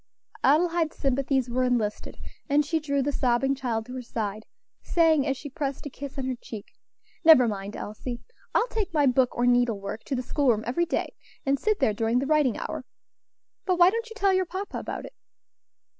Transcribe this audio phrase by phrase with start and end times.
[0.43, 2.17] Adelaide's sympathies were enlisted,
[2.49, 4.47] and she drew the sobbing child to her side,
[4.81, 6.65] saying, as she pressed a kiss on her cheek,
[7.23, 8.19] "Never mind, Elsie,
[8.55, 11.13] I will take my book or needle work to the school room every day,
[11.45, 12.83] and sit there during the writing hour.
[13.67, 15.13] But why don't you tell your papa about it?"